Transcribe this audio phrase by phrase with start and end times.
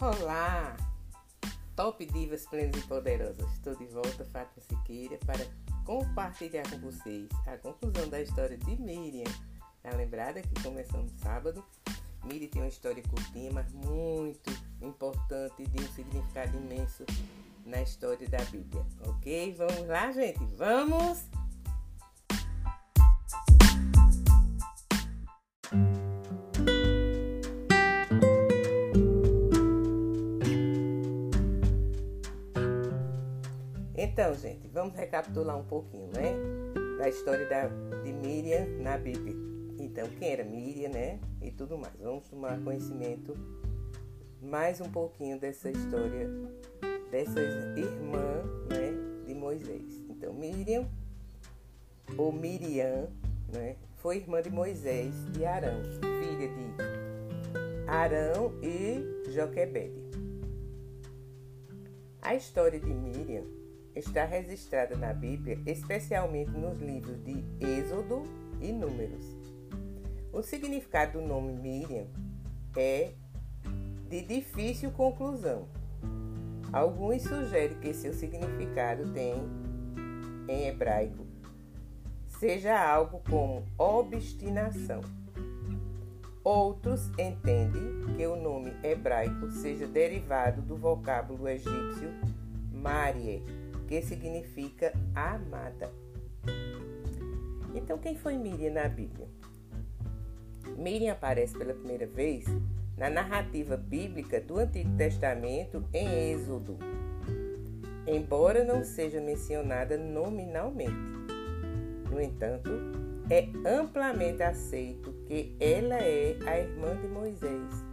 [0.00, 0.78] Olá!
[1.76, 3.52] Top Divas Plenas e Poderosas.
[3.52, 5.44] Estou de volta, Fátima Siqueira, para
[5.84, 9.30] compartilhar com vocês a conclusão da história de Miriam.
[9.82, 11.62] Tá lembrada que começamos sábado?
[12.24, 14.50] Miriam tem uma história curtinha, mas muito
[14.80, 17.04] importante e de um significado imenso
[17.66, 18.82] na história da Bíblia.
[19.06, 19.54] Ok?
[19.58, 20.42] Vamos lá, gente?
[20.56, 21.26] Vamos!
[34.20, 36.34] Então, gente, vamos recapitular um pouquinho, né?
[36.98, 37.68] Da história da,
[38.02, 39.34] de Miriam na Bíblia.
[39.78, 41.18] Então, quem era Miriam, né?
[41.40, 41.94] E tudo mais.
[41.98, 43.34] Vamos tomar conhecimento
[44.42, 46.28] mais um pouquinho dessa história
[47.10, 48.92] dessas irmãs, né?
[49.26, 50.04] De Moisés.
[50.10, 50.86] Então, Miriam,
[52.18, 53.08] ou Miriam,
[53.50, 53.76] né?
[54.02, 60.10] Foi irmã de Moisés e Arão, filha de Arão e Joquebede.
[62.20, 63.59] A história de Miriam
[64.00, 68.24] está registrada na Bíblia, especialmente nos livros de Êxodo
[68.60, 69.24] e Números.
[70.32, 72.06] O significado do nome Miriam
[72.76, 73.12] é
[74.08, 75.68] de difícil conclusão.
[76.72, 79.34] Alguns sugerem que seu significado tem,
[80.48, 81.26] em hebraico,
[82.26, 85.00] seja algo como obstinação.
[86.42, 92.10] Outros entendem que o nome hebraico seja derivado do vocábulo egípcio
[92.72, 93.42] Marie,
[93.90, 95.92] que significa amada.
[97.74, 99.26] Então, quem foi Miriam na Bíblia?
[100.78, 102.44] Miriam aparece pela primeira vez
[102.96, 106.78] na narrativa bíblica do Antigo Testamento em Êxodo,
[108.06, 110.94] embora não seja mencionada nominalmente.
[112.12, 112.70] No entanto,
[113.28, 117.84] é amplamente aceito que ela é a irmã de Moisés,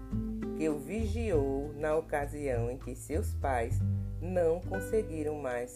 [0.60, 3.82] que o vigiou na ocasião em que seus pais
[4.22, 5.74] não conseguiram mais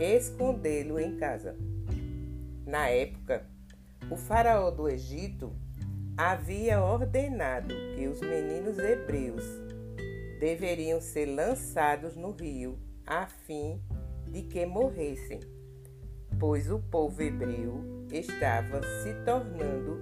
[0.00, 1.56] escondê-lo em casa.
[2.66, 3.46] Na época,
[4.10, 5.52] o faraó do Egito
[6.16, 9.44] havia ordenado que os meninos hebreus
[10.40, 13.80] deveriam ser lançados no rio a fim
[14.26, 15.40] de que morressem,
[16.38, 19.98] pois o povo hebreu estava se tornando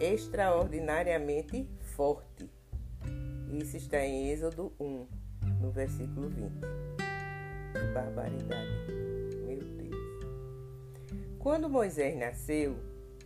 [0.00, 2.50] extraordinariamente forte.
[3.50, 5.06] Isso está em Êxodo 1,
[5.60, 6.95] no versículo 20.
[7.78, 8.70] Que barbaridade.
[9.44, 9.96] Meu Deus.
[11.38, 12.76] Quando Moisés nasceu,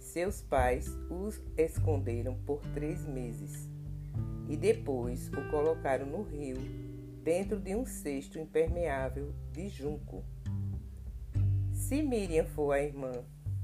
[0.00, 3.68] seus pais os esconderam por três meses
[4.48, 6.56] e depois o colocaram no rio,
[7.22, 10.24] dentro de um cesto impermeável de junco.
[11.72, 13.12] Se Miriam for a irmã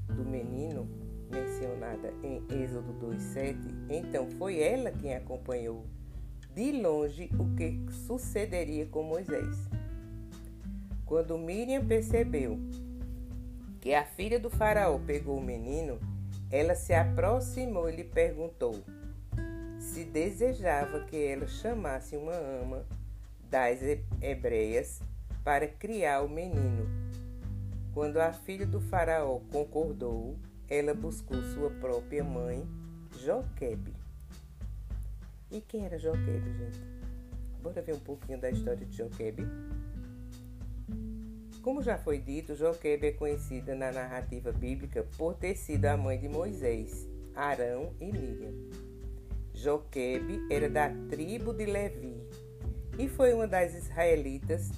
[0.07, 0.87] do menino,
[1.29, 3.57] mencionada em Êxodo 2,7,
[3.89, 5.85] então foi ela quem acompanhou
[6.55, 9.69] de longe o que sucederia com Moisés.
[11.07, 12.59] Quando Miriam percebeu
[13.81, 15.99] que a filha do faraó pegou o menino,
[16.51, 18.83] ela se aproximou e lhe perguntou
[19.97, 22.85] se desejava que ela chamasse uma ama
[23.49, 23.79] das
[24.21, 25.01] hebreias
[25.43, 26.85] para criar o menino.
[27.93, 30.37] Quando a filha do faraó concordou,
[30.69, 32.63] ela buscou sua própria mãe,
[33.19, 33.93] Joquebe.
[35.49, 36.79] E quem era Joquebe, gente?
[37.63, 39.47] Bora ver um pouquinho da história de Joquebe?
[41.67, 46.17] Como já foi dito, Joquebe é conhecida na narrativa bíblica por ter sido a mãe
[46.17, 47.05] de Moisés,
[47.35, 48.53] Arão e Miriam.
[49.53, 52.15] Joquebe era da tribo de Levi
[52.97, 54.71] e foi uma das israelitas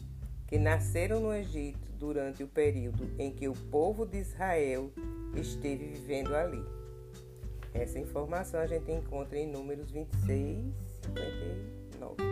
[0.48, 4.92] que nasceram no Egito durante o período em que o povo de Israel
[5.36, 6.66] esteve vivendo ali.
[7.72, 10.74] Essa informação a gente encontra em Números 26 e
[11.06, 12.24] 59.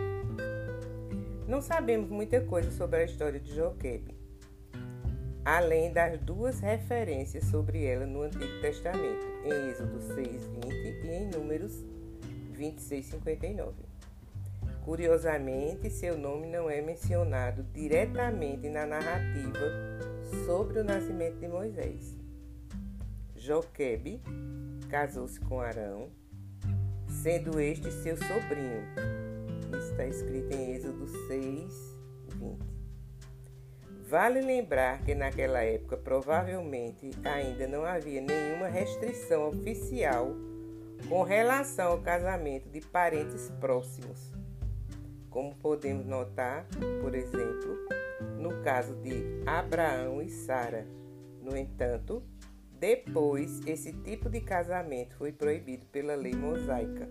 [1.46, 4.17] Não sabemos muita coisa sobre a história de Joquebe,
[5.48, 11.72] além das duas referências sobre ela no Antigo Testamento, em Êxodo 6:20 e em Números
[12.52, 13.72] 26:59.
[14.84, 19.98] Curiosamente, seu nome não é mencionado diretamente na narrativa
[20.44, 22.14] sobre o nascimento de Moisés.
[23.34, 24.20] Joquebe
[24.90, 26.10] casou-se com Arão,
[27.22, 28.82] sendo este seu sobrinho.
[29.78, 31.96] Está escrito em Êxodo 6,
[32.34, 32.77] 20.
[34.08, 40.34] Vale lembrar que naquela época provavelmente ainda não havia nenhuma restrição oficial
[41.10, 44.32] com relação ao casamento de parentes próximos.
[45.28, 46.66] Como podemos notar,
[47.02, 47.76] por exemplo,
[48.38, 50.86] no caso de Abraão e Sara.
[51.42, 52.22] No entanto,
[52.80, 57.06] depois esse tipo de casamento foi proibido pela lei mosaica.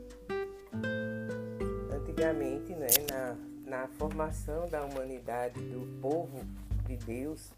[1.93, 6.39] Antigamente, né, na na formação da humanidade, do povo
[6.87, 7.53] de Deus,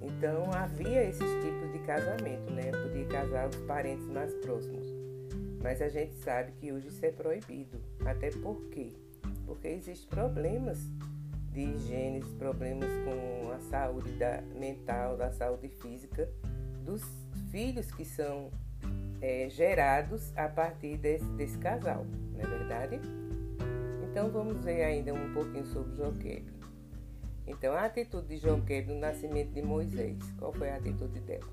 [0.00, 2.70] então havia esses tipos de casamento, né?
[2.70, 4.86] Podia casar os parentes mais próximos.
[5.62, 7.80] Mas a gente sabe que hoje isso é proibido.
[8.04, 8.92] Até por quê?
[9.46, 10.78] Porque existem problemas
[11.52, 16.28] de higiene, problemas com a saúde da, mental, da saúde física
[16.84, 17.02] dos
[17.50, 18.50] filhos que são
[19.20, 23.00] é, gerados a partir desse, desse casal, não é verdade?
[24.10, 26.57] Então vamos ver ainda um pouquinho sobre Joquebe.
[27.48, 31.48] Então a atitude de Joquebe no nascimento de Moisés, qual foi a atitude dela?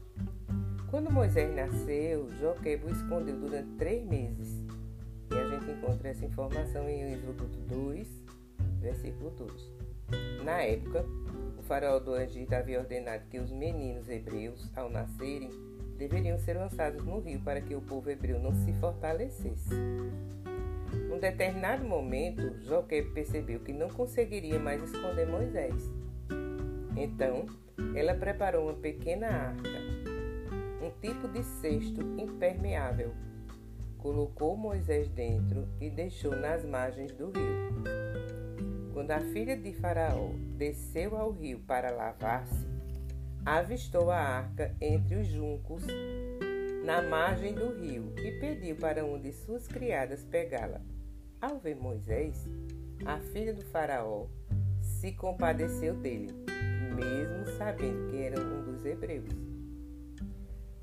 [0.91, 4.61] Quando Moisés nasceu, Joquebe o escondeu durante três meses.
[5.31, 8.07] E a gente encontra essa informação em Êxodo 2,
[8.79, 9.73] versículo 2.
[10.43, 11.05] Na época,
[11.57, 15.49] o faraó do Egito havia ordenado que os meninos hebreus, ao nascerem,
[15.97, 19.69] deveriam ser lançados no rio para que o povo hebreu não se fortalecesse.
[21.15, 25.89] Num determinado momento, Joquebe percebeu que não conseguiria mais esconder Moisés.
[26.97, 27.45] Então,
[27.95, 29.69] ela preparou uma pequena arca,
[30.83, 33.13] um tipo de cesto impermeável.
[33.97, 37.83] Colocou Moisés dentro e deixou nas margens do rio.
[38.91, 42.67] Quando a filha de Faraó desceu ao rio para lavar-se,
[43.45, 45.81] avistou a arca entre os juncos
[46.83, 50.81] na margem do rio e pediu para uma de suas criadas pegá-la.
[51.41, 52.47] Ao ver Moisés,
[53.05, 54.27] a filha do Faraó
[54.81, 56.33] se compadeceu dele,
[56.95, 59.33] mesmo sabendo que era um dos hebreus.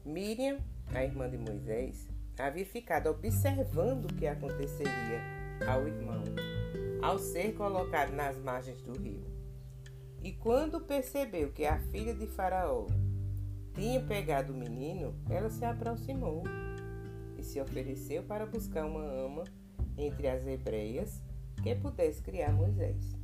[0.05, 0.59] Miriam,
[0.95, 2.09] a irmã de Moisés,
[2.39, 5.21] havia ficado observando o que aconteceria
[5.67, 6.23] ao irmão
[7.03, 9.25] ao ser colocado nas margens do rio.
[10.23, 12.87] E quando percebeu que a filha de Faraó
[13.75, 16.45] tinha pegado o menino, ela se aproximou
[17.37, 19.43] e se ofereceu para buscar uma ama
[19.97, 21.23] entre as hebreias
[21.63, 23.15] que pudesse criar Moisés.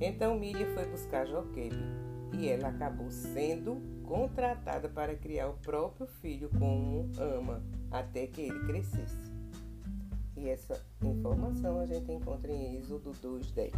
[0.00, 1.76] Então Miriam foi buscar Joquebe
[2.38, 8.60] e ela acabou sendo contratada para criar o próprio filho como ama até que ele
[8.66, 9.38] crescesse.
[10.36, 13.72] E essa informação a gente encontra em Êxodo 2:10.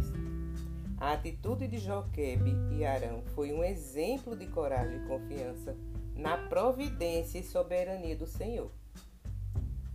[0.97, 5.75] A atitude de Joquebe e Arão foi um exemplo de coragem e confiança
[6.15, 8.71] na providência e soberania do Senhor.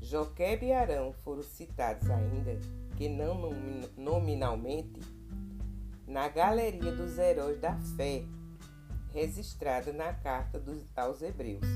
[0.07, 2.57] Joquebe e Arão foram citados ainda,
[2.97, 3.51] que não
[3.97, 5.01] nominalmente,
[6.07, 8.23] na galeria dos heróis da fé,
[9.13, 11.67] registrada na carta dos, aos Hebreus,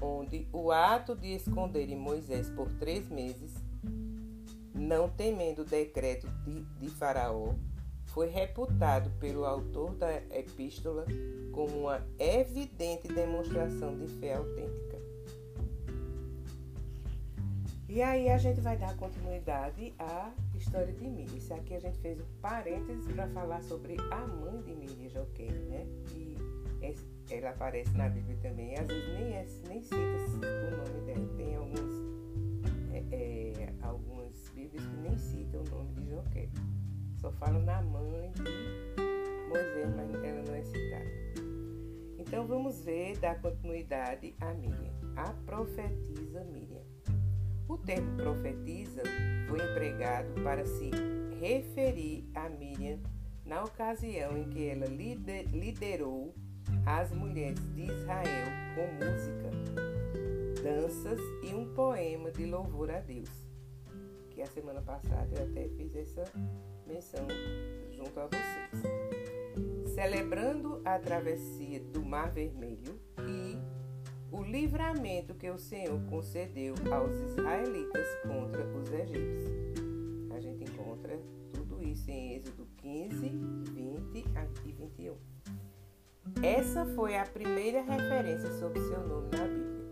[0.00, 3.52] onde o ato de esconderem Moisés por três meses
[4.74, 7.54] não temendo o decreto de, de Faraó,
[8.06, 11.04] foi reputado pelo autor da epístola
[11.52, 14.91] como uma evidente demonstração de fé autêntica.
[17.94, 21.36] E aí a gente vai dar continuidade à história de Miriam.
[21.36, 25.50] Isso aqui a gente fez um parênteses para falar sobre a mãe de Miriam Joquem,
[25.50, 25.86] né?
[26.14, 26.38] E
[27.28, 28.78] ela aparece na Bíblia também.
[28.78, 31.28] Às vezes nem, é, nem cita o nome dela.
[31.36, 31.92] Tem alguns,
[32.94, 36.52] é, é, alguns Bíblias que nem citam o nome de Joquebe.
[37.20, 41.10] Só falam na mãe de Moisés, mas ela não é citada.
[42.16, 44.94] Então vamos ver, dar continuidade a Miriam.
[45.14, 46.91] A profetisa Miriam.
[47.72, 49.02] O termo profetiza
[49.48, 50.90] foi empregado para se
[51.40, 52.98] referir a Miriam
[53.46, 56.34] na ocasião em que ela liderou
[56.84, 59.50] as mulheres de Israel com música,
[60.62, 63.52] danças e um poema de louvor a Deus
[64.34, 66.24] que a semana passada eu até fiz essa
[66.86, 67.26] menção
[67.90, 69.94] junto a vocês.
[69.94, 73.58] Celebrando a travessia do Mar Vermelho e
[74.32, 79.52] o livramento que o Senhor concedeu aos israelitas contra os egípcios.
[80.34, 81.20] A gente encontra
[81.52, 84.24] tudo isso em Êxodo 15, 20
[84.64, 85.16] e 21.
[86.42, 89.82] Essa foi a primeira referência sobre seu nome na Bíblia.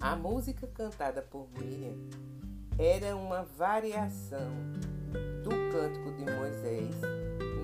[0.00, 1.96] A música cantada por Miriam
[2.78, 4.52] era uma variação
[5.42, 6.94] do cântico de Moisés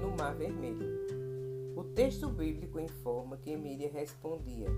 [0.00, 1.03] no Mar Vermelho.
[1.84, 4.68] O texto bíblico informa que Miriam respondia: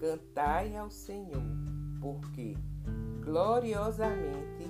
[0.00, 1.42] Cantai ao Senhor,
[2.00, 2.56] porque
[3.22, 4.64] gloriosamente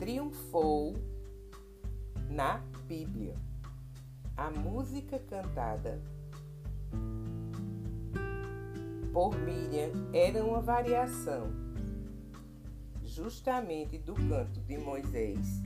[0.00, 0.96] triunfou
[2.28, 3.36] na Bíblia.
[4.36, 6.02] A música cantada
[9.12, 11.48] por Miriam era uma variação
[13.04, 15.62] justamente do canto de Moisés,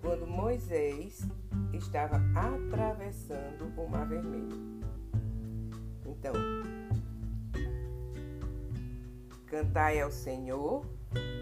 [0.00, 1.26] quando Moisés
[1.72, 4.78] estava atravessando o Mar Vermelho.
[6.06, 6.32] Então,
[9.46, 10.84] cantai ao Senhor,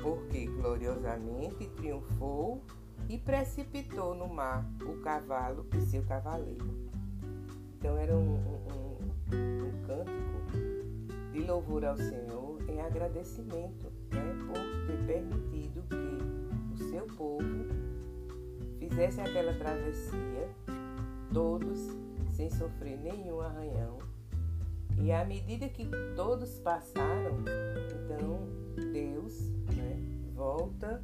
[0.03, 2.63] porque gloriosamente triunfou
[3.09, 6.87] e precipitou no mar o cavalo e seu cavaleiro.
[7.79, 8.99] Então era um, um,
[9.33, 17.07] um, cântico de louvor ao Senhor em agradecimento né, por ter permitido que o seu
[17.07, 17.76] povo
[18.89, 20.49] fizesse aquela travessia,
[21.33, 21.79] todos
[22.35, 23.99] sem sofrer nenhum arranhão.
[24.99, 27.45] E à medida que todos passaram,
[28.05, 28.49] então
[28.93, 29.97] Deus né,
[30.35, 31.03] volta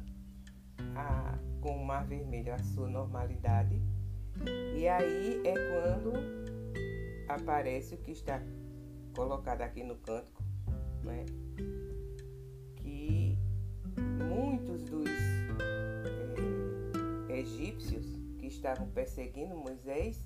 [0.95, 3.81] a, com o Mar Vermelho à sua normalidade.
[4.75, 6.13] E aí é quando
[7.27, 8.41] aparece o que está
[9.15, 10.43] colocado aqui no cântico,
[11.03, 11.25] né?
[12.77, 13.37] que
[13.97, 15.12] muitos dos
[17.43, 18.05] egípcios
[18.39, 20.25] que estavam perseguindo Moisés,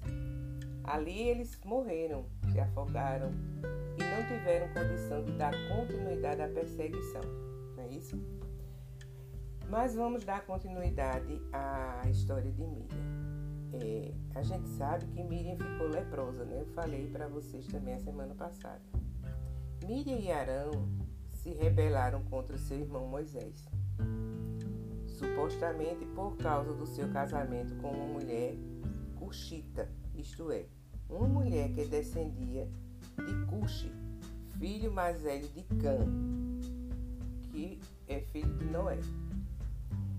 [0.83, 3.31] ali eles morreram, se afogaram
[3.97, 7.21] e não tiveram condição de dar continuidade à perseguição.
[7.75, 8.21] Não é isso?
[9.69, 12.87] Mas vamos dar continuidade à história de Miriam.
[13.73, 16.61] É, a gente sabe que Miriam ficou leprosa, né?
[16.61, 18.81] Eu falei para vocês também a semana passada.
[19.85, 20.71] Miriam e Arão
[21.33, 23.65] se rebelaram contra seu irmão Moisés,
[25.17, 28.55] supostamente por causa do seu casamento com uma mulher
[29.15, 30.65] cuxita, isto é,
[31.09, 32.69] uma mulher que descendia
[33.17, 33.91] de Cuxi,
[34.59, 35.97] filho mais velho de Cã,
[37.51, 38.99] que é filho de Noé.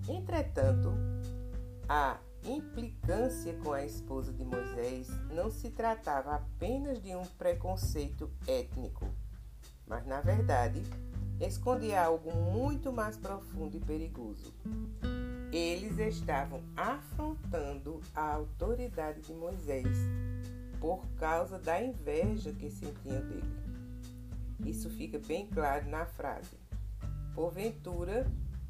[0.09, 0.93] Entretanto,
[1.89, 9.07] a implicância com a esposa de Moisés não se tratava apenas de um preconceito étnico,
[9.89, 10.83] mas, na verdade,
[11.41, 14.53] escondia algo muito mais profundo e perigoso.
[15.53, 19.97] Eles estavam afrontando a autoridade de Moisés
[20.79, 23.59] por causa da inveja que sentiam dele.
[24.65, 26.57] Isso fica bem claro na frase.
[27.35, 28.27] Porventura,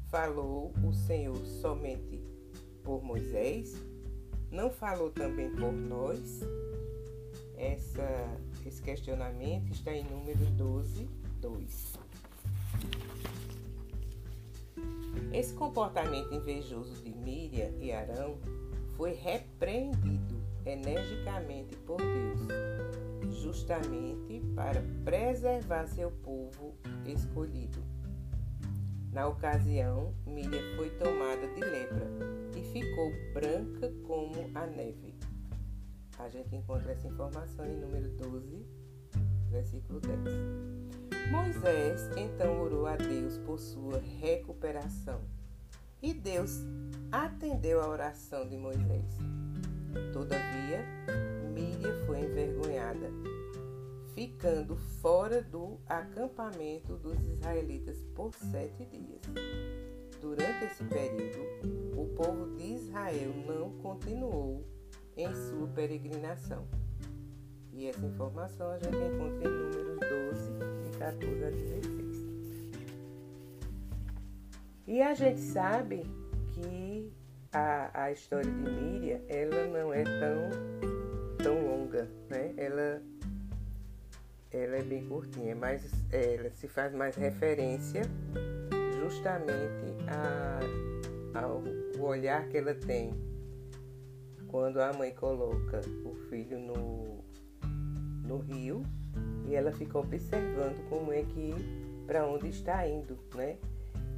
[0.09, 2.21] falou o Senhor somente
[2.83, 3.75] por Moisés?
[4.51, 6.39] Não falou também por nós?
[7.55, 8.37] Essa,
[8.69, 11.09] esse questionamento está em Números 12,
[11.41, 11.99] 2.
[15.33, 18.37] Esse comportamento invejoso de Miriam e Arão
[18.95, 26.75] foi repreendido energicamente por Deus, justamente para preservar seu povo
[27.07, 27.83] escolhido.
[29.11, 32.07] Na ocasião, Miriam foi tomada de lepra
[32.55, 35.08] e ficou branca como a neve.
[36.19, 38.65] A gente encontra essa informação em número 12,
[39.49, 40.19] versículo 10.
[41.31, 45.21] Moisés então orou a Deus por sua recuperação
[46.01, 46.59] e Deus
[47.09, 49.17] atendeu a oração de Moisés.
[50.11, 50.85] Todavia,
[51.53, 53.09] Miriam foi envergonhada
[54.13, 59.21] ficando fora do acampamento dos israelitas por sete dias.
[60.19, 61.39] Durante esse período,
[61.95, 64.65] o povo de Israel não continuou
[65.19, 66.65] em sua peregrinação.
[67.73, 72.29] E essa informação a gente encontra em Números 12, de 14 a 16.
[74.87, 76.03] E a gente sabe
[76.53, 77.11] que
[77.51, 82.53] a, a história de Miriam, ela não é tão, tão longa, né?
[82.57, 83.01] Ela
[84.51, 88.01] ela é bem curtinha, mas ela se faz mais referência
[88.99, 91.61] justamente a, ao
[92.03, 93.13] olhar que ela tem
[94.49, 97.23] quando a mãe coloca o filho no,
[98.27, 98.83] no rio
[99.47, 101.53] e ela fica observando como é que
[102.05, 103.57] para onde está indo, né?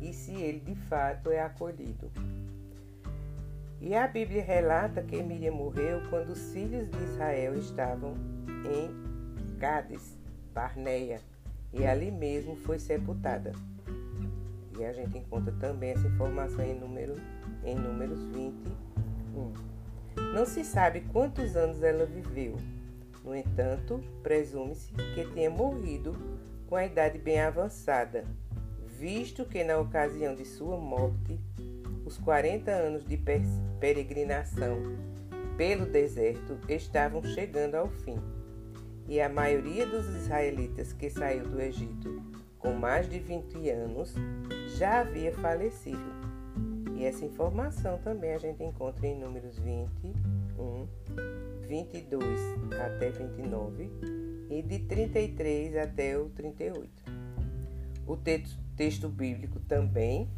[0.01, 2.09] E se ele de fato é acolhido.
[3.79, 8.13] E a Bíblia relata que Miriam morreu quando os filhos de Israel estavam
[8.65, 10.17] em Cádiz,
[10.53, 11.19] Barneia,
[11.73, 13.51] e ali mesmo foi sepultada.
[14.77, 17.15] E a gente encontra também essa informação em, número,
[17.65, 19.70] em números 21.
[20.33, 22.57] Não se sabe quantos anos ela viveu.
[23.23, 26.15] No entanto, presume-se que tenha morrido
[26.67, 28.25] com a idade bem avançada,
[28.99, 31.39] visto que na ocasião de sua morte,
[32.05, 33.19] os 40 anos de
[33.79, 34.77] peregrinação
[35.57, 38.17] pelo deserto estavam chegando ao fim
[39.07, 42.23] e a maioria dos israelitas que saiu do Egito
[42.57, 44.13] com mais de 20 anos
[44.77, 46.30] já havia falecido.
[47.01, 50.88] E essa informação também a gente encontra em números 21,
[51.67, 52.39] 22
[52.79, 53.89] até 29
[54.51, 56.88] e de 33 até o 38.
[58.05, 60.29] O texto, texto bíblico também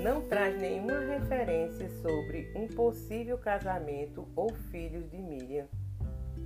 [0.00, 5.66] não traz nenhuma referência sobre um possível casamento ou filhos de Miriam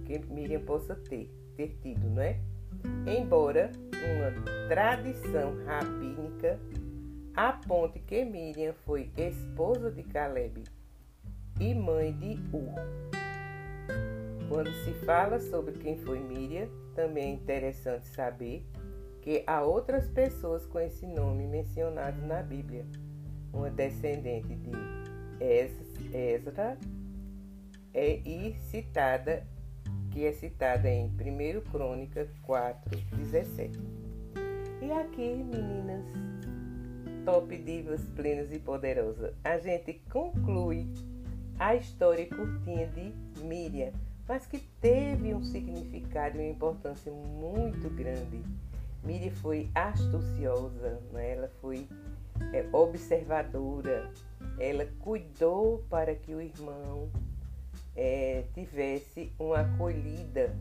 [0.07, 2.39] que Miriam possa ter ter tido, não é?
[3.07, 6.59] Embora uma tradição rabínica
[7.49, 10.63] aponte que Miriam foi esposa de Caleb,
[11.59, 12.75] e mãe de Ur.
[14.47, 18.67] Quando se fala sobre quem foi Miriam, também é interessante saber
[19.23, 22.85] que há outras pessoas com esse nome mencionado na Bíblia.
[23.55, 24.73] Uma descendente de
[25.43, 26.77] Ezra
[27.95, 29.47] é, e citada,
[30.11, 33.79] que é citada em 1 Crônica 4, 17.
[34.83, 36.05] E aqui, meninas,
[37.25, 40.87] top divas plenas e poderosas, a gente conclui
[41.59, 43.13] a história curtinha de
[43.45, 43.93] Miriam,
[44.27, 48.43] mas que teve um significado e uma importância muito grande.
[49.05, 51.33] Miriam foi astuciosa, né?
[51.33, 51.87] ela foi
[52.53, 54.11] é, observadora,
[54.59, 57.11] ela cuidou para que o irmão
[57.97, 60.55] é, tivesse uma acolhida.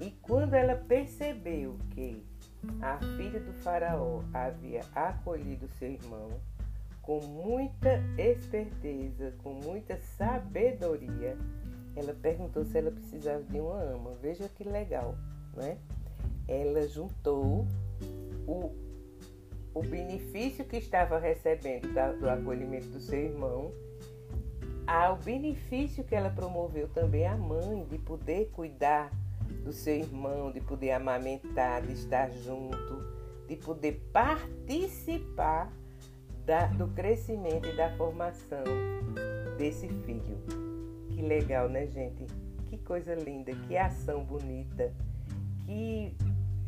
[0.00, 2.22] E quando ela percebeu que
[2.80, 6.28] a filha do faraó havia acolhido seu irmão,
[7.02, 11.36] com muita esperteza, com muita sabedoria,
[11.94, 14.14] ela perguntou se ela precisava de uma ama.
[14.20, 15.14] Veja que legal,
[15.54, 15.78] né?
[16.48, 17.66] Ela juntou
[18.46, 18.72] o,
[19.72, 23.72] o benefício que estava recebendo da, do acolhimento do seu irmão
[24.86, 29.10] ao benefício que ela promoveu também à mãe de poder cuidar
[29.66, 33.04] do seu irmão, de poder amamentar, de estar junto,
[33.48, 35.72] de poder participar
[36.46, 38.62] da, do crescimento e da formação
[39.58, 40.38] desse filho.
[41.10, 42.26] Que legal, né, gente?
[42.66, 44.94] Que coisa linda, que ação bonita,
[45.64, 46.16] que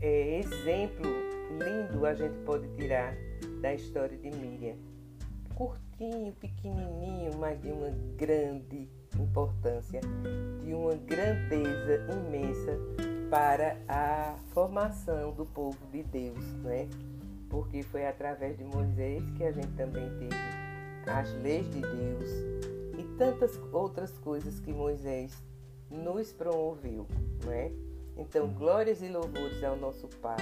[0.00, 1.08] é, exemplo
[1.50, 3.14] lindo a gente pode tirar
[3.60, 4.74] da história de Miriam.
[5.58, 8.88] Curtinho, pequenininho, mas de uma grande
[9.18, 10.00] importância,
[10.64, 12.78] de uma grandeza imensa
[13.28, 16.88] para a formação do povo de Deus, né?
[17.50, 20.36] porque foi através de Moisés que a gente também teve
[21.10, 22.30] as leis de Deus
[22.96, 25.42] e tantas outras coisas que Moisés
[25.90, 27.04] nos promoveu,
[27.44, 27.72] não é?
[28.16, 30.36] Então, glórias e louvores ao nosso Pai,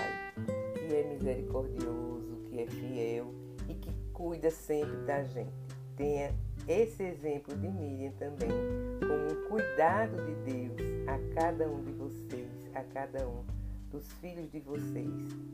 [0.75, 3.33] que é misericordioso, que é fiel
[3.67, 5.53] e que cuida sempre da gente.
[5.97, 6.35] Tenha
[6.67, 8.51] esse exemplo de Miriam também,
[8.99, 13.45] como um cuidado de Deus a cada um de vocês, a cada um
[13.91, 15.47] dos filhos de vocês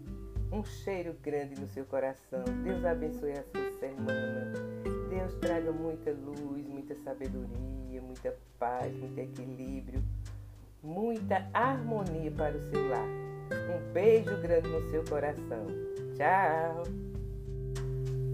[0.52, 2.44] um cheiro grande no seu coração.
[2.62, 4.52] Deus abençoe a sua semana.
[5.08, 10.02] Deus traga muita luz, muita sabedoria, muita paz, muito equilíbrio,
[10.82, 13.08] muita harmonia para o seu lar.
[13.50, 15.66] Um beijo grande no seu coração.
[16.16, 17.11] Tchau!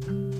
[0.08, 0.37] Thank you.